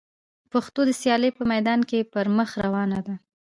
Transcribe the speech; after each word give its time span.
پښتو 0.51 0.81
د 0.87 0.91
سیالۍ 1.01 1.31
په 1.37 1.43
میدان 1.51 1.79
کي 1.89 1.99
پر 2.13 2.25
مخ 2.37 2.49
روانه 2.65 2.99
ده. 3.05 3.15